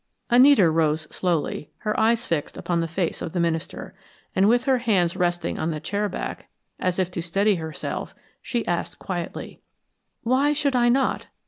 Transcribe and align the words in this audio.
Anita 0.31 0.67
rose 0.67 1.01
slowly, 1.13 1.69
her 1.79 1.99
eyes 1.99 2.25
fixed 2.25 2.57
upon 2.57 2.81
the 2.81 2.87
face 2.87 3.21
of 3.21 3.33
the 3.33 3.39
minister, 3.39 3.93
and 4.35 4.49
with 4.49 4.63
her 4.63 4.79
hands 4.79 5.15
resting 5.15 5.57
upon 5.59 5.69
the 5.69 5.79
chair 5.79 6.09
back, 6.09 6.49
as 6.79 6.97
if 6.97 7.11
to 7.11 7.21
steady 7.21 7.57
herself, 7.57 8.15
she 8.41 8.65
asked 8.65 8.97
quietly: 8.97 9.61
"Why 10.23 10.53
should 10.53 10.75
I 10.75 10.89
not? 10.89 11.27